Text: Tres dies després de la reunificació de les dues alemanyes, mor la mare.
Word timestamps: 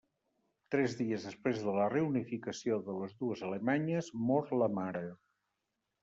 Tres 0.75 0.93
dies 0.99 1.25
després 1.27 1.59
de 1.65 1.75
la 1.75 1.83
reunificació 1.93 2.79
de 2.87 2.95
les 3.01 3.13
dues 3.19 3.43
alemanyes, 3.49 4.09
mor 4.31 4.49
la 4.63 4.69
mare. 4.79 5.03